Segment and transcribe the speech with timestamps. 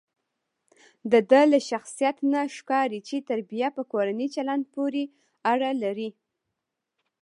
[1.11, 5.03] دده له شخصیت نه ښکاري چې تربیه په کورني چلند پورې
[5.51, 6.09] اړه لري.